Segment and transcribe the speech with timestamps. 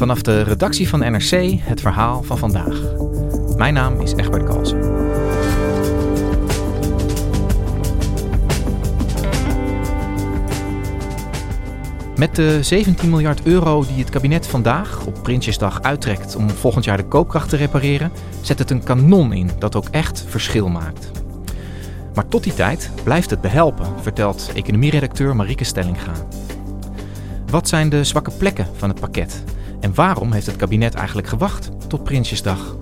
[0.00, 2.82] Vanaf de redactie van NRC het verhaal van vandaag.
[3.56, 4.78] Mijn naam is Egbert Kalsen.
[12.16, 16.96] Met de 17 miljard euro die het kabinet vandaag op Prinsjesdag uittrekt om volgend jaar
[16.96, 21.10] de koopkracht te repareren, zet het een kanon in dat ook echt verschil maakt.
[22.14, 26.12] Maar tot die tijd blijft het behelpen, vertelt economieredacteur Marieke Stellinga.
[27.50, 29.42] Wat zijn de zwakke plekken van het pakket?
[29.80, 32.76] En waarom heeft het kabinet eigenlijk gewacht tot Prinsjesdag?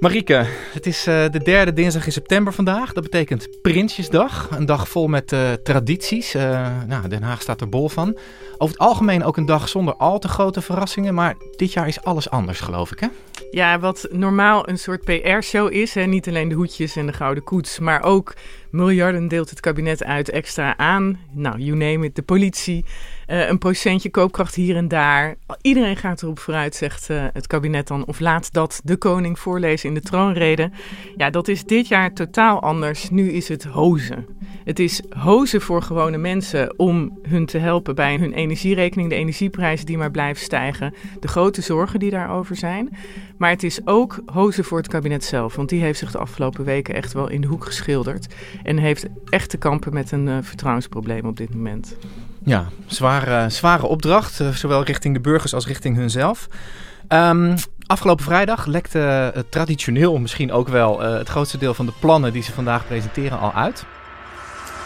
[0.00, 2.92] Marieke, het is uh, de derde dinsdag in september vandaag.
[2.92, 4.48] Dat betekent Prinsjesdag.
[4.50, 6.34] Een dag vol met uh, tradities.
[6.34, 8.18] Uh, nou, Den Haag staat er bol van.
[8.58, 11.14] Over het algemeen ook een dag zonder al te grote verrassingen.
[11.14, 13.06] Maar dit jaar is alles anders, geloof ik, hè?
[13.52, 15.94] Ja, wat normaal een soort PR-show is.
[15.94, 16.04] Hè?
[16.04, 18.34] Niet alleen de hoedjes en de gouden koets, maar ook
[18.72, 21.18] miljarden deelt het kabinet uit extra aan.
[21.30, 22.84] Nou, you name it, de politie.
[23.28, 25.36] Uh, een procentje koopkracht hier en daar.
[25.60, 28.06] Iedereen gaat erop vooruit, zegt uh, het kabinet dan.
[28.06, 30.70] Of laat dat de koning voorlezen in de troonrede.
[31.16, 33.10] Ja, dat is dit jaar totaal anders.
[33.10, 34.26] Nu is het hozen.
[34.64, 39.08] Het is hozen voor gewone mensen om hun te helpen bij hun energierekening.
[39.08, 40.94] De energieprijzen die maar blijven stijgen.
[41.20, 42.96] De grote zorgen die daarover zijn.
[43.36, 45.56] Maar het is ook hozen voor het kabinet zelf.
[45.56, 48.34] Want die heeft zich de afgelopen weken echt wel in de hoek geschilderd.
[48.62, 51.96] En heeft echt te kampen met een uh, vertrouwensprobleem op dit moment.
[52.44, 56.48] Ja, zware, zware opdracht, uh, zowel richting de burgers als richting hunzelf.
[57.08, 57.54] Um,
[57.86, 62.32] afgelopen vrijdag lekte uh, traditioneel misschien ook wel uh, het grootste deel van de plannen
[62.32, 63.84] die ze vandaag presenteren al uit.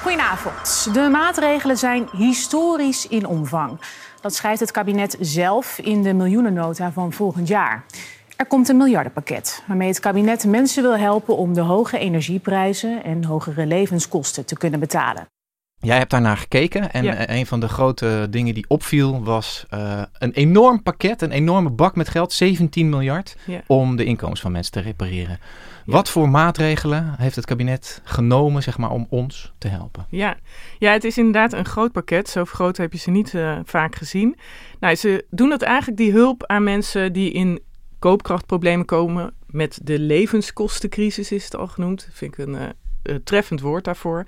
[0.03, 0.95] Goedenavond.
[0.95, 3.81] De maatregelen zijn historisch in omvang.
[4.21, 7.85] Dat schrijft het kabinet zelf in de miljoenennota van volgend jaar.
[8.37, 13.25] Er komt een miljardenpakket waarmee het kabinet mensen wil helpen om de hoge energieprijzen en
[13.25, 15.27] hogere levenskosten te kunnen betalen.
[15.81, 17.29] Jij hebt daarnaar gekeken en ja.
[17.31, 21.97] een van de grote dingen die opviel was uh, een enorm pakket, een enorme bak
[21.97, 23.61] met geld, 17 miljard, ja.
[23.67, 25.39] om de inkomens van mensen te repareren.
[25.85, 25.93] Ja.
[25.93, 30.07] Wat voor maatregelen heeft het kabinet genomen zeg maar, om ons te helpen?
[30.11, 30.37] Ja.
[30.79, 32.29] ja, het is inderdaad een groot pakket.
[32.29, 34.37] Zo groot heb je ze niet uh, vaak gezien.
[34.81, 37.61] Nou, ze doen dat eigenlijk die hulp aan mensen die in
[38.07, 39.35] koopkrachtproblemen komen.
[39.47, 42.09] Met de levenskostencrisis is het al genoemd.
[42.13, 44.27] Vind ik een uh, treffend woord daarvoor.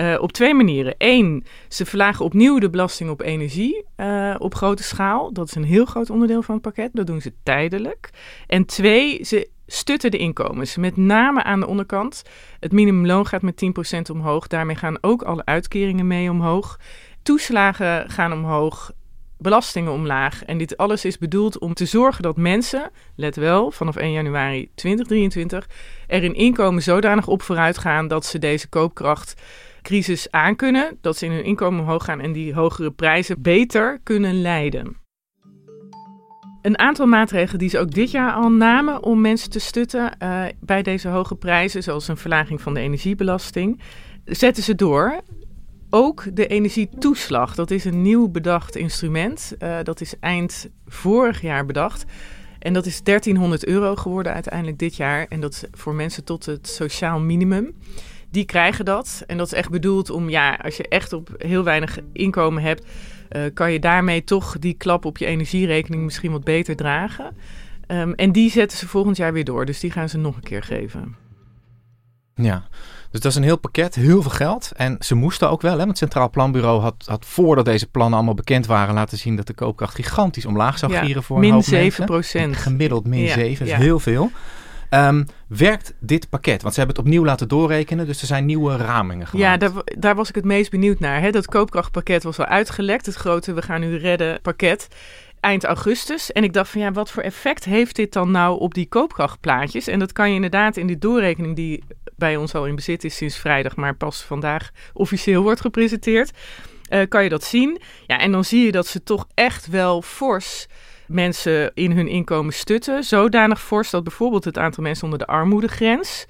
[0.00, 0.94] Uh, op twee manieren.
[0.98, 5.32] Eén, ze verlagen opnieuw de belasting op energie uh, op grote schaal.
[5.32, 6.90] Dat is een heel groot onderdeel van het pakket.
[6.92, 8.10] Dat doen ze tijdelijk.
[8.46, 10.76] En twee, ze stutten de inkomens.
[10.76, 12.22] Met name aan de onderkant.
[12.60, 13.64] Het minimumloon gaat met
[14.10, 14.46] 10% omhoog.
[14.46, 16.78] Daarmee gaan ook alle uitkeringen mee omhoog.
[17.22, 18.92] Toeslagen gaan omhoog
[19.38, 20.44] belastingen omlaag.
[20.44, 24.70] En dit alles is bedoeld om te zorgen dat mensen, let wel, vanaf 1 januari
[24.74, 25.68] 2023,
[26.06, 31.32] er in inkomen zodanig op vooruit gaan dat ze deze koopkrachtcrisis aankunnen, dat ze in
[31.32, 35.04] hun inkomen omhoog gaan en die hogere prijzen beter kunnen leiden.
[36.62, 40.44] Een aantal maatregelen die ze ook dit jaar al namen om mensen te stutten uh,
[40.60, 43.80] bij deze hoge prijzen, zoals een verlaging van de energiebelasting,
[44.24, 45.20] zetten ze door
[45.96, 47.54] ook de energietoeslag.
[47.54, 49.52] Dat is een nieuw bedacht instrument.
[49.58, 52.04] Uh, dat is eind vorig jaar bedacht.
[52.58, 55.26] En dat is 1300 euro geworden uiteindelijk dit jaar.
[55.28, 57.74] En dat is voor mensen tot het sociaal minimum.
[58.30, 59.22] Die krijgen dat.
[59.26, 62.86] En dat is echt bedoeld om, ja, als je echt op heel weinig inkomen hebt,
[63.30, 67.36] uh, kan je daarmee toch die klap op je energierekening misschien wat beter dragen.
[67.88, 69.66] Um, en die zetten ze volgend jaar weer door.
[69.66, 71.25] Dus die gaan ze nog een keer geven.
[72.42, 72.62] Ja,
[73.10, 74.72] dus dat is een heel pakket, heel veel geld.
[74.76, 78.14] En ze moesten ook wel, hè, want het Centraal Planbureau had, had voordat deze plannen
[78.14, 81.50] allemaal bekend waren laten zien dat de koopkracht gigantisch omlaag zou Ja, gieren voor een
[81.50, 82.04] hoop 7 mensen.
[82.04, 82.56] procent.
[82.56, 83.78] Gemiddeld min Ja, 7, is ja.
[83.78, 84.30] heel veel.
[84.90, 86.62] Ehm, werkt dit pakket?
[86.62, 89.48] Want ze hebben het opnieuw laten doorrekenen, dus er zijn nieuwe ramingen gemaakt.
[89.62, 91.20] Ja, daar, daar was ik het meest benieuwd naar.
[91.20, 91.30] Hè?
[91.30, 93.06] Dat koopkrachtpakket was al uitgelekt.
[93.06, 94.88] Het grote We gaan u redden pakket.
[95.46, 96.32] Eind augustus.
[96.32, 99.86] En ik dacht van ja, wat voor effect heeft dit dan nou op die koopkrachtplaatjes?
[99.86, 101.84] En dat kan je inderdaad in die doorrekening die
[102.16, 106.30] bij ons al in bezit is sinds vrijdag, maar pas vandaag officieel wordt gepresenteerd.
[106.88, 107.80] eh, kan je dat zien.
[108.06, 110.66] Ja, en dan zie je dat ze toch echt wel fors
[111.06, 113.04] mensen in hun inkomen stutten.
[113.04, 116.26] Zodanig fors dat bijvoorbeeld het aantal mensen onder de armoedegrens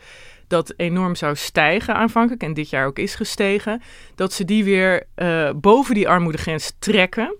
[0.49, 3.83] dat enorm zou stijgen aanvankelijk en dit jaar ook is gestegen,
[4.15, 7.37] dat ze die weer eh, boven die armoedegrens trekken.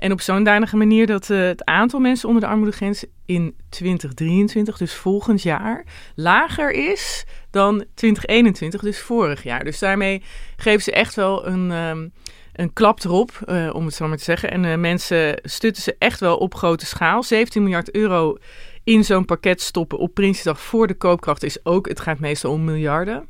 [0.00, 4.76] En op zo'n danige manier dat eh, het aantal mensen onder de armoedegrens in 2023,
[4.76, 9.64] dus volgend jaar, lager is dan 2021, dus vorig jaar.
[9.64, 10.22] Dus daarmee
[10.56, 12.08] geven ze echt wel een, ehm,
[12.52, 14.50] een klap erop, eh, om het zo maar te zeggen.
[14.50, 17.22] En eh, mensen stutten ze echt wel op grote schaal.
[17.22, 18.36] 17 miljard euro
[18.84, 22.64] in zo'n pakket stoppen op Prinsjesdag voor de koopkracht is ook, het gaat meestal om
[22.64, 23.28] miljarden.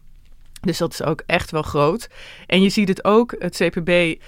[0.61, 2.09] Dus dat is ook echt wel groot.
[2.47, 4.21] En je ziet het ook, het CPB,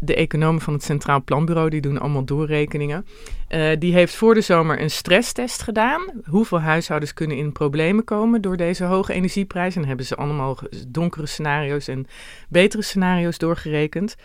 [0.00, 3.06] de economen van het Centraal Planbureau, die doen allemaal doorrekeningen.
[3.48, 6.02] Eh, die heeft voor de zomer een stresstest gedaan.
[6.24, 9.82] Hoeveel huishoudens kunnen in problemen komen door deze hoge energieprijzen?
[9.82, 10.58] En hebben ze allemaal
[10.88, 12.06] donkere scenario's en
[12.48, 14.16] betere scenario's doorgerekend.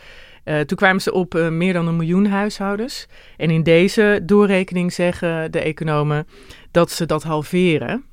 [0.43, 3.07] Eh, toen kwamen ze op eh, meer dan een miljoen huishoudens.
[3.37, 6.27] En in deze doorrekening zeggen de economen
[6.71, 8.03] dat ze dat halveren.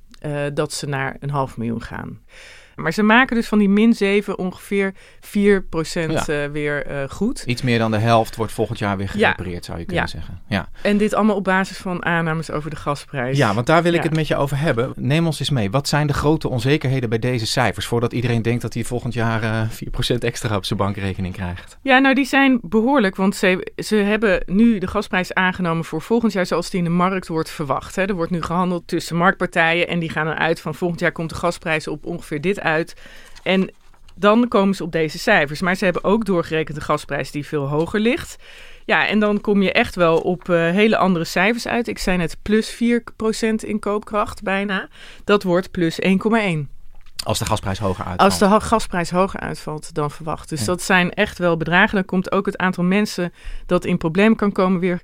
[0.55, 2.21] dat ze naar een half miljoen gaan.
[2.81, 6.27] Maar ze maken dus van die min 7 ongeveer 4% Ja.
[6.27, 7.43] eh, weer eh, goed.
[7.47, 9.31] Iets meer dan de helft wordt volgend jaar weer Ja.
[9.33, 10.11] gerepareerd, zou je kunnen Ja.
[10.11, 10.41] zeggen.
[10.49, 10.69] Ja.
[10.83, 13.37] En dit allemaal op basis van aannames over de gasprijs.
[13.37, 14.93] ja, want daar wil ik het met je over hebben.
[14.97, 15.71] Neem ons eens mee.
[15.71, 17.87] Wat zijn de grote onzekerheden bij deze cijfers?
[17.87, 21.79] Voordat iedereen denkt dat hij volgend jaar eh 4% extra op zijn bankrekening krijgt.
[21.83, 26.33] Ja, nou die zijn behoorlijk, want ze, ze hebben nu de gasprijs aangenomen voor volgend
[26.33, 27.97] jaar zoals die in de markt wordt verwacht.
[27.97, 28.03] Hè.
[28.05, 31.35] Er wordt nu gehandeld tussen marktpartijen en die gaan eruit van volgend jaar komt de
[31.37, 32.70] gasprijs op ongeveer dit uit.
[33.43, 33.71] En
[34.15, 35.61] dan komen ze op deze cijfers.
[35.61, 38.37] Maar ze hebben ook doorgerekend de gasprijs die veel hoger ligt.
[38.85, 41.89] Ja, en dan kom je echt wel op eh, hele andere cijfers uit.
[41.89, 42.77] Ik zei net plus 4%
[43.57, 44.89] in koopkracht bijna.
[45.25, 46.09] Dat wordt plus 1,1.
[47.25, 48.31] Als de gasprijs hoger uitvalt.
[48.31, 50.49] Als de gasprijs hoger uitvalt dan verwacht.
[50.49, 50.67] Dus Ja.
[50.67, 51.95] dat zijn echt wel bedragen.
[51.95, 53.33] Dan komt ook het aantal mensen
[53.67, 55.01] dat in problemen kan komen weer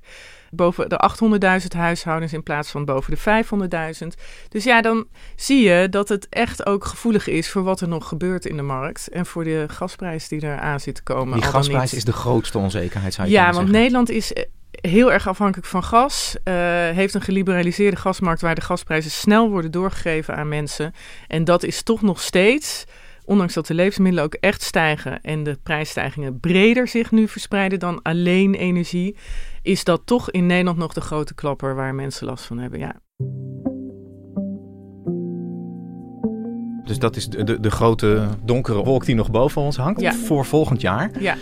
[0.51, 1.09] boven de
[1.61, 3.43] 800.000 huishoudens in plaats van boven de
[4.01, 4.07] 500.000.
[4.49, 5.05] Dus ja, dan
[5.35, 8.61] zie je dat het echt ook gevoelig is voor wat er nog gebeurt in de
[8.61, 9.07] markt.
[9.07, 11.39] En voor de gasprijs die er aan zit te komen.
[11.39, 13.73] Die gasprijs is de grootste onzekerheid, zou je Ja, want zeggen.
[13.73, 16.35] Nederland is eh, heel erg afhankelijk van gas.
[16.43, 16.53] eh,
[16.89, 20.93] heeft een geliberaliseerde gasmarkt waar de gasprijzen snel worden doorgegeven aan mensen.
[21.27, 22.85] En dat is toch nog steeds,
[23.27, 28.01] ondanks dat de levensmiddelen ook echt stijgen en de prijsstijgingen breder zich nu verspreiden dan
[28.01, 29.15] alleen energie,
[29.61, 32.79] is dat toch in Nederland nog de grote klapper waar mensen last van hebben.
[32.79, 32.95] Ja.
[36.83, 40.13] Dus dat is de, de, de grote donkere wolk die nog boven ons hangt Ja.
[40.13, 41.11] voor volgend jaar.
[41.19, 41.35] Ja.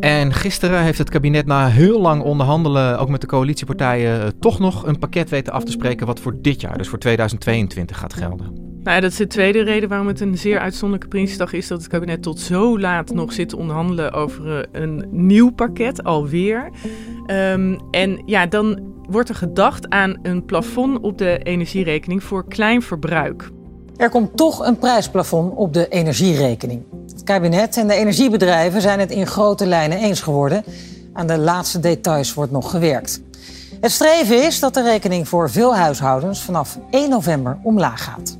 [0.00, 4.58] En gisteren heeft het kabinet na heel lang onderhandelen, ook met de coalitiepartijen, eh, toch
[4.58, 8.14] nog een pakket weten af te spreken wat voor dit jaar, dus voor 2022 gaat
[8.14, 8.66] gelden.
[8.82, 11.78] Nou, ja, dat is de tweede reden waarom het een zeer uitzonderlijke Prinsjesdag is dat
[11.78, 16.70] het kabinet tot zo laat nog zit te onderhandelen over eh, een nieuw pakket alweer.
[17.26, 18.80] Ehm, en ja, dan
[19.10, 23.50] wordt er gedacht aan een plafond op de energierekening voor klein verbruik.
[23.98, 26.82] Er komt toch een prijsplafond op de energierekening.
[27.12, 30.64] Het kabinet en de energiebedrijven zijn het in grote lijnen eens geworden.
[31.12, 33.22] Aan de laatste details wordt nog gewerkt.
[33.80, 38.38] Het streven is dat de rekening voor veel huishoudens vanaf 1 november omlaag gaat.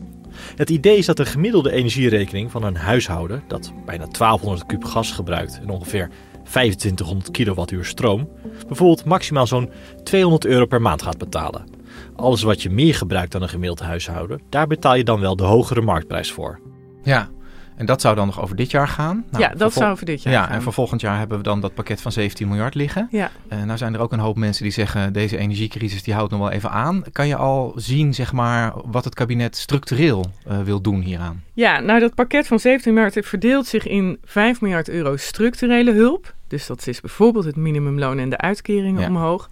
[0.57, 5.11] Het idee is dat de gemiddelde energierekening van een huishouden dat bijna 1200 kub gas
[5.13, 6.11] gebruikt en ongeveer
[6.43, 8.29] 2500 kilowattuur stroom,
[8.67, 9.71] bijvoorbeeld maximaal zo'n
[10.03, 11.78] 200 euro per maand gaat betalen.
[12.17, 15.45] Alles wat je meer gebruikt dan een gemiddeld huishouden, daar betaal je dan wel de
[15.45, 16.59] hogere marktprijs voor.
[17.03, 17.29] Ja,
[17.77, 19.25] en dat zou dan nog over dit jaar gaan.
[19.31, 20.53] Nou, ja, dat zou voor dit jaar Ja, gaan.
[20.55, 23.09] en voor volgend jaar hebben we dan dat pakket van 17 miljard liggen.
[23.11, 23.31] Ja.
[23.53, 26.41] Uh, nou zijn er ook een hoop mensen die zeggen, deze energiecrisis die houdt nog
[26.41, 27.03] wel even aan.
[27.13, 31.43] Kan je al zien, zeg maar, wat het kabinet structureel uh, wil doen hieraan?
[31.55, 36.35] Ja, nou dat pakket van 17 miljard verdeelt zich in 5 miljard euro structurele hulp.
[36.49, 39.09] Dus dat is bijvoorbeeld het minimumloon en de uitkeringen Ja.
[39.09, 39.49] omhoog.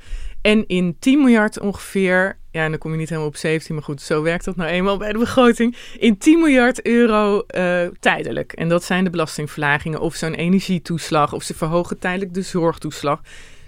[0.46, 3.84] En in 10 miljard ongeveer, ja, en dan kom je niet helemaal op 17, maar
[3.84, 5.76] goed, zo werkt dat nou eenmaal bij de begroting.
[5.98, 8.52] In 10 miljard euro eh, tijdelijk.
[8.52, 13.20] En dat zijn de belastingverlagingen of zo'n energietoeslag of ze verhogen tijdelijk de zorgtoeslag.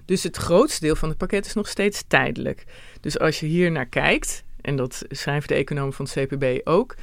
[0.05, 2.65] Dus het grootste deel van het pakket is nog steeds tijdelijk.
[3.01, 6.95] Dus als je hier naar kijkt, en dat schrijven de economen van het CPB ook,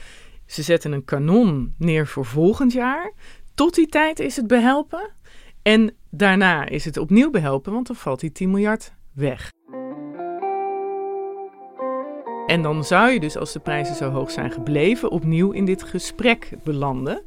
[0.46, 3.14] Ze zetten een kanon neer voor volgend jaar.
[3.56, 5.12] Tot die tijd is het behelpen.
[5.62, 9.54] En daarna is het opnieuw behelpen, want dan valt die 10 miljard weg.
[12.48, 15.84] En dan zou je dus, als de prijzen zo hoog zijn gebleven, opnieuw in dit
[15.84, 17.22] gesprek belanden.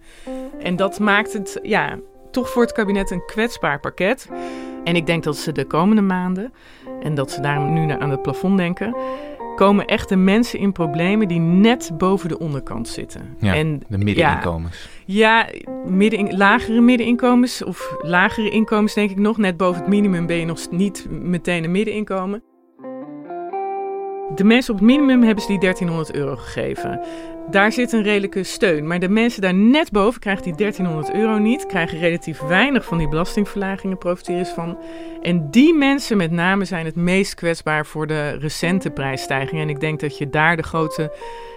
[0.58, 1.98] En dat maakt het, ja,
[2.30, 4.28] toch voor het kabinet een kwetsbaar pakket.
[4.84, 6.52] En ik denk dat ze de komende maanden,
[7.00, 8.96] en dat ze daarom nu aan het plafond denken,
[9.56, 13.36] komen echt de mensen in problemen die net boven de onderkant zitten.
[13.38, 14.88] Ja, en, de middeninkomens.
[15.04, 19.36] Ja, ja midden, lagere middeninkomens of lagere inkomens denk ik nog.
[19.36, 22.42] Net boven het minimum ben je nog niet meteen een middeninkomen.
[24.34, 27.00] De mensen op het minimum hebben ze die 1300 euro gegeven.
[27.50, 28.86] Daar zit een redelijke steun.
[28.86, 31.66] Maar de mensen daar net boven krijgen die 1300 euro niet.
[31.66, 34.78] Krijgen relatief weinig van die belastingverlagingen, profiteren van.
[35.22, 39.62] En die mensen met name zijn het meest kwetsbaar voor de recente prijsstijgingen.
[39.62, 41.12] En ik denk dat je daar de grote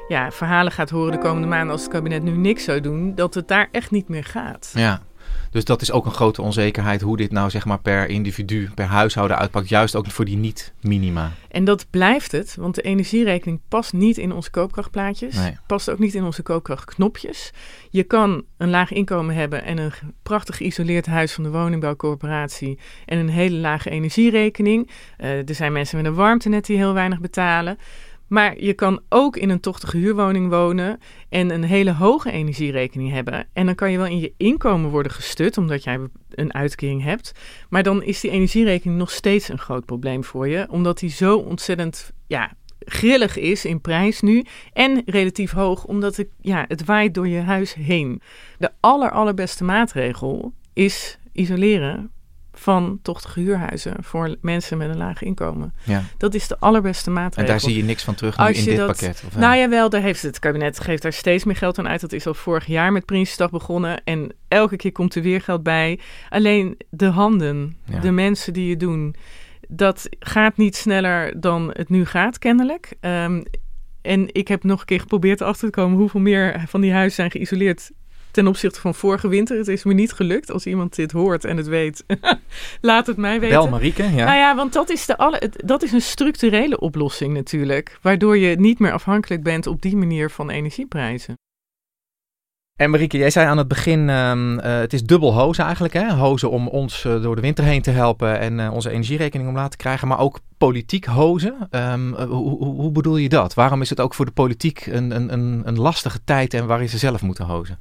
[0.07, 3.15] ja, verhalen gaat horen de komende maanden als het kabinet nu niks zou doen.
[3.15, 4.71] Dat het daar echt niet meer gaat.
[4.75, 5.01] Ja,
[5.51, 8.85] dus dat is ook een grote onzekerheid hoe dit nou zeg maar per individu, per
[8.85, 9.69] huishouden uitpakt.
[9.69, 11.31] Juist ook voor die niet-minima.
[11.49, 15.35] En dat blijft het, want de energierekening past niet in onze koopkrachtplaatjes.
[15.35, 15.57] Nee.
[15.67, 17.51] Past ook niet in onze koopkrachtknopjes.
[17.89, 19.91] Je kan een laag inkomen hebben en een
[20.23, 22.79] prachtig geïsoleerd huis van de woningbouwcorporatie.
[23.05, 24.89] En een hele lage energierekening.
[25.19, 27.77] Uh, er zijn mensen met een warmtenet die heel weinig betalen.
[28.31, 33.47] Maar je kan ook in een tochtige huurwoning wonen en een hele hoge energierekening hebben.
[33.53, 37.31] En dan kan je wel in je inkomen worden gestut, omdat jij een uitkering hebt.
[37.69, 41.37] Maar dan is die energierekening nog steeds een groot probleem voor je, omdat die zo
[41.37, 44.45] ontzettend ja, grillig is in prijs nu.
[44.73, 48.21] En relatief hoog, omdat het, ja, het waait door je huis heen.
[48.57, 52.11] De aller, allerbeste maatregel is isoleren
[52.53, 55.73] van tochtige huurhuizen voor mensen met een laag inkomen.
[55.83, 56.03] Ja.
[56.17, 57.41] Dat is de allerbeste maatregel.
[57.43, 59.23] En daar zie je niks van terug nu in dit dat- pakket?
[59.27, 62.01] Of, Nou ja, wel, daar heeft het kabinet geeft daar steeds meer geld aan uit.
[62.01, 64.01] Dat is al vorig jaar met Prinsjesdag begonnen.
[64.03, 65.99] En elke keer komt er weer geld bij.
[66.29, 67.99] Alleen de handen, Ja.
[67.99, 69.15] de mensen die het doen,
[69.67, 72.93] dat gaat niet sneller dan het nu gaat, kennelijk.
[72.99, 73.41] Ehm,
[74.01, 77.15] en ik heb nog een keer geprobeerd achter te komen hoeveel meer van die huizen
[77.15, 77.91] zijn geïsoleerd
[78.31, 79.57] ten opzichte van vorige winter.
[79.57, 80.51] Het is me niet gelukt.
[80.51, 82.03] Als iemand dit hoort en het weet,
[82.81, 83.57] laat het mij weten.
[83.57, 84.25] Bel Marieke, ja.
[84.25, 87.97] Nou ja, want dat is, de alle, dat is een structurele oplossing natuurlijk.
[88.01, 91.35] Waardoor je niet meer afhankelijk bent op die manier van energieprijzen.
[92.75, 95.93] En Marieke, jij zei aan het begin, ehm, eh, het is dubbel hozen eigenlijk.
[95.93, 96.13] Hè?
[96.13, 99.69] Hozen om ons eh, door de winter heen te helpen en eh, onze energierekening omlaag
[99.69, 100.07] te krijgen.
[100.07, 101.55] Maar ook politiek hozen.
[101.69, 103.53] Ehm, eh, hoe, hoe, bedoel je dat?
[103.53, 106.97] Waarom is het ook voor de politiek een, een, een, lastige tijd en waarin ze
[106.97, 107.79] zelf moeten hozen?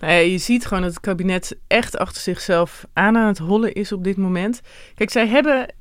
[0.00, 3.92] Nou je ziet gewoon dat het kabinet echt achter zichzelf aan aan het hollen is
[3.92, 4.60] op dit moment.
[4.94, 5.74] Kijk, zij hebben.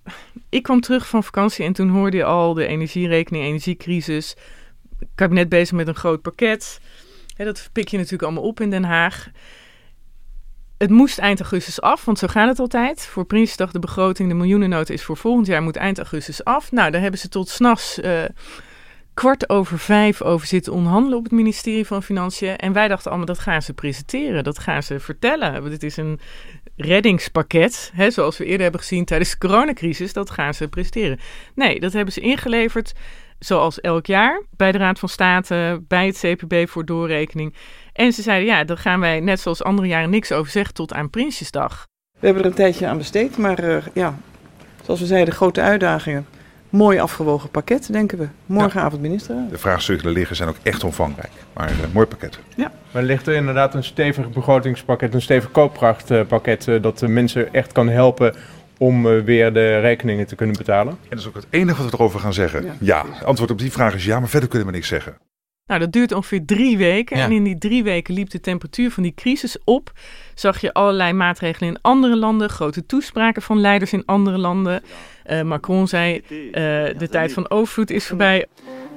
[0.50, 4.36] Ik kwam terug van vakantie en toen hoorde je al de energierekening, energiecrisis.
[5.16, 6.80] Kabinet bezig met een groot pakket.
[7.46, 9.30] Dat pik je natuurlijk allemaal op in Den Haag.
[10.78, 13.06] Het moest eind augustus af, want zo gaat het altijd.
[13.06, 16.72] Voor Prinsjesdag de begroting, de miljoenennota is voor volgend jaar, moet eind augustus af.
[16.72, 18.24] Nou, daar hebben ze tot s'nachts eh
[19.14, 22.56] kwart over vijf over zitten onderhandelen op het ministerie van Financiën.
[22.56, 25.70] En wij dachten allemaal, dat gaan ze presenteren, dat gaan ze vertellen.
[25.70, 26.20] Dit is een
[26.76, 31.20] reddingspakket, hè, zoals we eerder hebben gezien tijdens de coronacrisis, dat gaan ze presenteren.
[31.56, 32.94] Nee, dat hebben ze ingeleverd,
[33.40, 37.56] zoals elk jaar, bij de Raad van State, bij het CPB voor doorrekening.
[37.94, 40.94] En ze zeiden, ja, daar gaan wij net zoals andere jaren niks over zeggen tot
[40.94, 41.88] aan Prinsjesdag.
[42.20, 44.18] We hebben er een tijdje aan besteed, maar eh, ja,
[44.86, 46.26] zoals we zeiden, grote uitdagingen.
[46.72, 48.28] Mooi afgewogen pakket, denken we.
[48.46, 49.50] Morgenavond ministerraad.
[49.50, 51.32] De vraagstukken die liggen zijn ook echt omvangrijk.
[51.54, 52.40] Maar een mooi pakket.
[52.58, 57.54] Maar er ligt er inderdaad een stevig begrotingspakket, een stevig koopkrachtpakket eh, dat de mensen
[57.54, 58.36] echt kan helpen
[58.78, 60.94] om eh, weer de rekeningen te kunnen betalen.
[60.94, 62.64] En dat is ook het enige wat we erover gaan zeggen.
[62.64, 62.74] Ja.
[62.80, 65.18] Ja, het antwoord op die vraag is ja, maar verder kunnen we niks zeggen.
[65.72, 67.18] Nou, dat duurt ongeveer drie weken.
[67.18, 67.24] Ja.
[67.24, 69.92] En in die drie weken liep de temperatuur van die crisis op.
[70.36, 74.82] Zag je allerlei maatregelen in andere landen, grote toespraken van leiders in andere landen.
[75.24, 76.62] Eh, Macron zei: eh,
[76.98, 78.48] de tijd van overvloed is voorbij.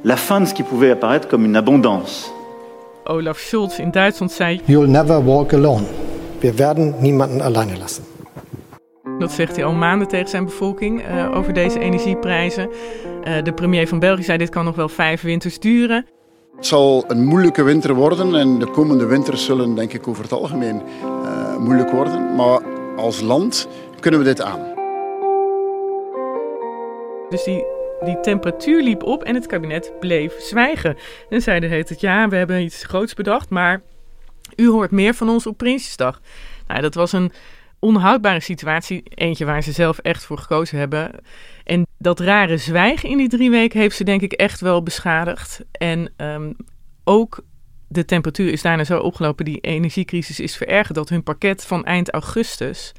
[0.02, 2.30] la fin de ce qui pouvait apparaître comme une abondance.
[3.04, 5.86] Olaf Scholz in Duitsland zei: You'll never walk alone.
[6.40, 8.04] Wir werden niemanden alleine lassen.
[9.18, 12.68] Dat zegt hij al maanden tegen zijn bevolking eh, over deze energieprijzen.
[13.22, 16.06] Eh, de premier van België zei: dit kan nog wel vijf winters duren.
[16.56, 20.32] Het zal een moeilijke winter worden en de komende winters zullen denk ik over het
[20.32, 22.34] algemeen eh, moeilijk worden.
[22.34, 22.60] Maar
[22.96, 23.68] als land
[24.00, 24.72] kunnen we dit aan.
[27.28, 27.64] Dus die,
[28.04, 30.96] die temperatuur liep op en het kabinet bleef zwijgen.
[31.28, 33.82] En zeiden heet het ja, we hebben iets groots bedacht, maar
[34.56, 36.20] u hoort meer van ons op Prinsjesdag.
[36.66, 37.32] Nou, dat was een
[37.84, 39.02] onhoudbare situatie.
[39.04, 41.10] Eentje waar ze zelf echt voor gekozen hebben.
[41.64, 45.60] En dat rare zwijgen in die drie weken heeft ze denk ik echt wel beschadigd.
[45.72, 46.52] En ehm,
[47.04, 47.44] ook
[47.88, 52.10] de temperatuur is daarna zo opgelopen, die energiecrisis is verergerd, dat hun pakket van eind
[52.10, 52.92] augustus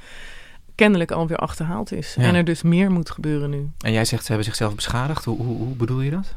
[0.75, 2.15] kennelijk alweer achterhaald is.
[2.17, 2.23] Ja.
[2.23, 3.69] En er dus meer moet gebeuren nu.
[3.79, 5.25] En jij zegt ze hebben zichzelf beschadigd.
[5.25, 6.33] Hoe, hoe, hoe bedoel je dat?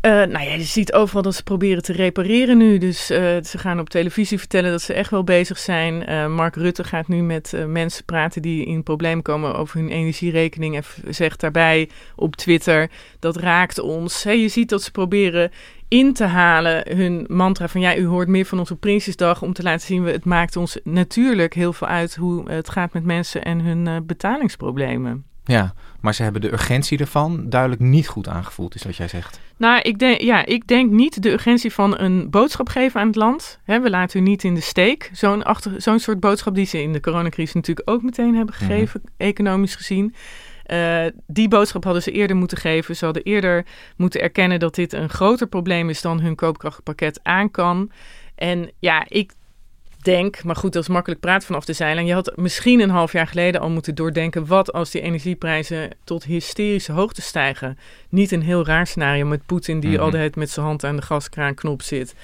[0.00, 2.78] Eh, nou ja, je ziet overal dat ze proberen te repareren nu.
[2.78, 6.06] Dus eh, ze gaan op televisie vertellen dat ze echt wel bezig zijn.
[6.06, 10.76] Eh, Mark Rutte gaat nu met mensen praten die in problemen komen over hun energierekening.
[10.76, 14.22] En zegt daarbij op Twitter, dat raakt ons.
[14.22, 15.50] Hè, je ziet dat ze proberen
[15.88, 17.80] in te halen hun mantra van...
[17.80, 19.42] ja, u hoort meer van ons op Prinsjesdag...
[19.42, 22.14] om te laten zien, we- het maakt ons natuurlijk heel veel uit...
[22.14, 25.24] hoe het gaat met mensen en hun betalingsproblemen.
[25.48, 29.40] Ja, maar ze hebben de urgentie ervan duidelijk niet goed aangevoeld, is wat jij zegt.
[29.56, 33.16] Nou, ik denk, ja, ik denk niet de urgentie van een boodschap geven aan het
[33.16, 33.58] land.
[33.64, 35.10] We laten u niet in de steek.
[35.12, 35.44] Zo'n,
[35.76, 40.14] zo'n soort boodschap die ze in de coronacrisis natuurlijk ook meteen hebben gegeven, economisch gezien.
[40.62, 42.96] Eh, die boodschap hadden ze eerder moeten geven.
[42.96, 47.50] Ze hadden eerder moeten erkennen dat dit een groter probleem is dan hun koopkrachtpakket aan
[47.50, 47.90] kan.
[48.34, 49.32] En ja, ik
[50.08, 52.06] denk, maar goed, dat is makkelijk praten vanaf de zijlijn.
[52.06, 54.46] Je had misschien een half jaar geleden al moeten doordenken...
[54.46, 57.78] wat als die energieprijzen tot hysterische hoogte stijgen.
[58.08, 60.00] Niet een heel raar scenario met Poetin die Mhm.
[60.00, 62.14] altijd met zijn hand aan de gaskraanknop zit.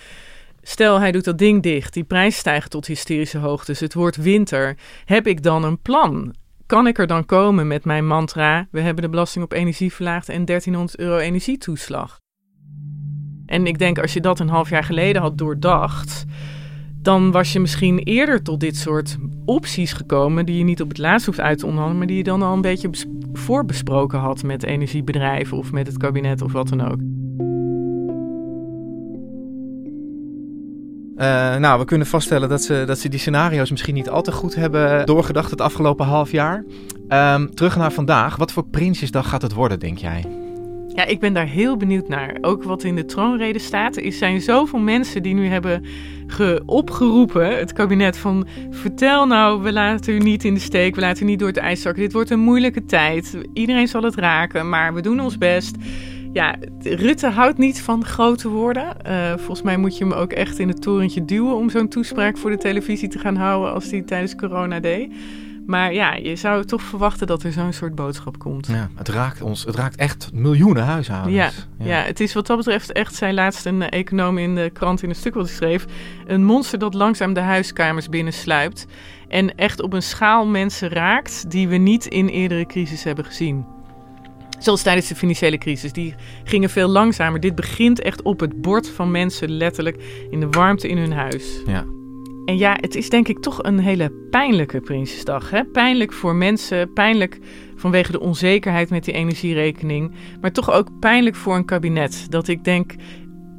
[0.63, 4.77] Stel, hij doet dat ding dicht, die prijzen stijgen tot hysterische hoogtes, het wordt winter.
[5.05, 6.35] Heb ik dan een plan?
[6.67, 8.67] Kan ik er dan komen met mijn mantra...
[8.71, 12.19] we hebben de belasting op energie verlaagd en 1300 euro energietoeslag?
[13.47, 16.25] En ik denk, als je dat een half jaar geleden had doordacht
[17.05, 20.99] dan was je misschien eerder tot dit soort opties gekomen die je niet op het
[20.99, 24.43] laatst hoeft uit te onderhandelen, maar die je dan al een beetje bes- voorbesproken had
[24.43, 26.99] met energiebedrijven of met het kabinet of wat dan ook.
[31.17, 34.33] Eh, nou, we kunnen vaststellen dat ze, dat ze die scenario's misschien niet al te
[34.33, 36.65] goed hebben doorgedacht het afgelopen half jaar.
[37.09, 38.37] Ehm, terug naar vandaag.
[38.37, 40.44] Wat voor Prinsjesdag gaat het worden, denk jij?
[40.95, 42.37] Ja, ik ben daar heel benieuwd naar.
[42.41, 43.97] Ook wat in de troonrede staat.
[43.97, 45.85] Er zijn zoveel mensen die nu hebben
[46.27, 51.01] ge- opgeroepen, het kabinet, van vertel nou, we laten u niet in de steek, we
[51.01, 52.03] laten u niet door het ijs zakken.
[52.03, 53.39] Dit wordt een moeilijke tijd.
[53.53, 55.77] Iedereen zal het raken, maar we doen ons best.
[56.33, 59.01] Ja, Rutte houdt niet van grote woorden.
[59.03, 62.39] Eh, volgens mij moet je hem ook echt in het torentje duwen om zo'n toespraak
[62.39, 65.13] voor de televisie te gaan houden als hij tijdens corona deed.
[65.67, 68.67] Maar ja, je zou toch verwachten dat er zo'n soort boodschap komt.
[68.67, 69.65] Ja, het raakt ons.
[69.65, 71.35] Het raakt echt miljoenen huishoudens.
[71.35, 72.03] Ja, ja.
[72.03, 75.09] het is wat dat betreft echt, zei laatst een eh, econoom in de krant in
[75.09, 75.85] een stuk wat hij schreef,
[76.27, 78.87] een monster dat langzaam de huiskamers binnensluipt
[79.29, 83.67] en echt op een schaal mensen raakt die we niet in eerdere crisis hebben gezien.
[84.59, 85.93] Zoals tijdens de financiële crisis.
[85.93, 87.41] Die gingen veel langzamer.
[87.41, 91.63] Dit begint echt op het bord van mensen, letterlijk in de warmte in hun huis.
[91.67, 91.85] Ja.
[92.45, 95.51] En ja, het is denk ik toch een hele pijnlijke Prinsjesdag.
[95.51, 95.65] Hè?
[95.65, 97.39] Pijnlijk voor mensen, pijnlijk
[97.77, 100.13] vanwege de onzekerheid met die energierekening.
[100.41, 102.27] Maar toch ook pijnlijk voor een kabinet.
[102.31, 102.95] Dat ik denk,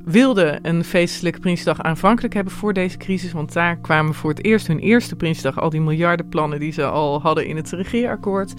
[0.03, 3.31] wilde een feestelijke Prinsjesdag aanvankelijk hebben voor deze crisis.
[3.31, 7.21] Want daar kwamen voor het eerst hun eerste Prinsjesdag al die miljardenplannen die ze al
[7.21, 8.53] hadden in het regeerakkoord.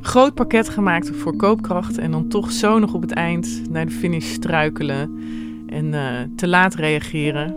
[0.00, 1.98] Groot pakket gemaakt voor koopkracht.
[1.98, 5.18] En dan toch zo nog op het eind naar de finish struikelen.
[5.66, 7.56] En eh, te laat reageren.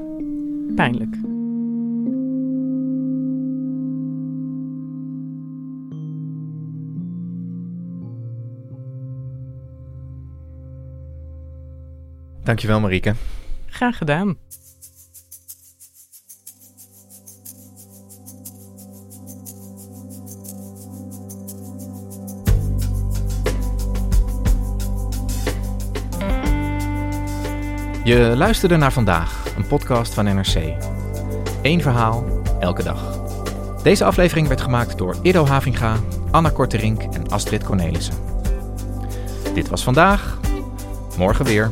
[0.76, 1.16] Pijnlijk.
[12.50, 13.14] Dankjewel, Marieke.
[13.66, 14.38] Graag gedaan.
[28.04, 30.74] Je luisterde naar vandaag, een podcast van NRC.
[31.62, 32.26] Eén verhaal,
[32.60, 33.20] elke dag.
[33.84, 35.98] Deze aflevering werd gemaakt door Ido Havinga,
[36.32, 38.16] Anna Korterink en Astrid Cornelissen.
[39.54, 40.40] Dit was vandaag,
[41.18, 41.72] morgen weer.